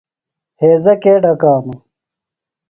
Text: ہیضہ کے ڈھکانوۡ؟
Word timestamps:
ہیضہ 0.61 0.93
کے 1.01 1.13
ڈھکانوۡ؟ 1.23 1.79